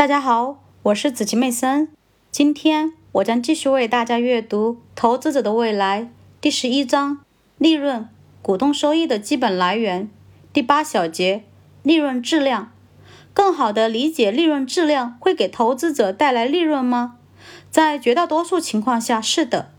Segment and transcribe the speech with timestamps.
[0.00, 1.90] 大家好，我是子琪妹森。
[2.30, 6.00] 今天我将继续为大家阅读《投资者的未来》
[6.40, 7.18] 第十一章：
[7.58, 8.08] 利润、
[8.40, 10.08] 股东收益的基本来源。
[10.54, 11.44] 第八小节：
[11.82, 12.72] 利润质量。
[13.34, 17.16] 更好地理解利润质量会给投资者带来利润吗？
[17.70, 19.70] 在绝大多数情况下，是的。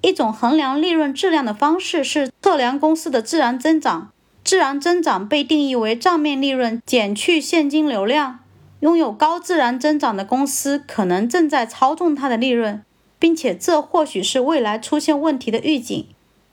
[0.00, 4.10] 一种衡量利润质量的方式是测量公司的自然增长。
[4.42, 8.38] 自然增长被定义为账面利润减去现金流量。
[8.80, 12.84] 拥有高自然增长的公司可能正在操纵它的利润，
[13.18, 16.06] 并且这或许是未来出现问题的预警。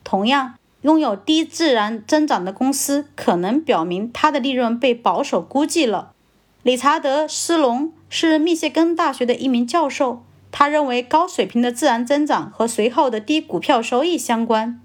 [0.04, 6.12] 同样，拥有低自然增长的公司可能表明它的利润被保守估计了。
[6.62, 14.80] 理查德·斯隆是密歇根大学的一名教授，他认为高水平的自然增长和随后的低股票收益相关。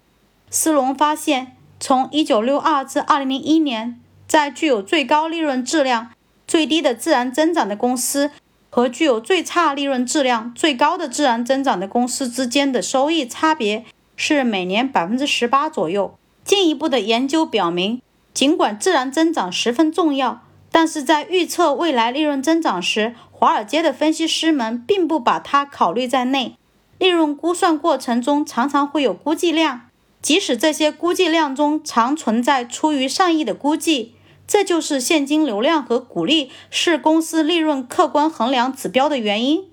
[0.50, 6.10] 斯隆发现，从1962至2001年，在具有最高利润质量。
[6.48, 8.30] 最低的自然增长的公司
[8.70, 13.84] 和具有最差利润质量、最高的自然增长的公司之间的收益差别
[14.16, 16.14] 是每年百分之十八左右。
[16.42, 18.00] 进一步的研究表明，
[18.32, 20.42] 尽管自然增长十分重要，
[20.72, 26.56] 但是在预测未来利润增长时，华尔街的分析师们并不把它考虑在内。
[26.98, 29.82] 利润估算过程中常常会有估计量，
[30.22, 34.14] 即使这些估计量中常存在出于善意的估计。
[34.48, 39.66] 这就是现金流量和股利是公司利润客观衡量指标的原因，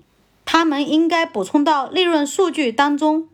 [0.44, 3.24] 他们应该补充到利润数据当中。